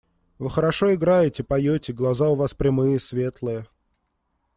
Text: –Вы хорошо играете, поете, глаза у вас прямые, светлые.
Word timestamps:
–Вы 0.39 0.49
хорошо 0.49 0.95
играете, 0.95 1.43
поете, 1.43 1.93
глаза 1.93 2.27
у 2.29 2.35
вас 2.35 2.55
прямые, 2.55 2.99
светлые. 2.99 3.67